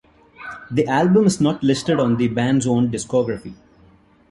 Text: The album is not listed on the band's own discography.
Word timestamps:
The 0.71 0.87
album 0.87 1.27
is 1.27 1.39
not 1.39 1.61
listed 1.61 1.99
on 1.99 2.17
the 2.17 2.27
band's 2.27 2.65
own 2.65 2.89
discography. 2.89 3.53